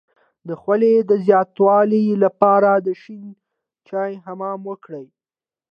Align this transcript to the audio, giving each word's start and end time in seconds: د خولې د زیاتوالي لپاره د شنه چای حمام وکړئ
د 0.47 0.49
خولې 0.61 0.93
د 1.09 1.11
زیاتوالي 1.27 2.03
لپاره 2.23 2.71
د 2.85 2.87
شنه 3.01 3.31
چای 3.89 4.11
حمام 4.25 4.59
وکړئ 4.69 5.07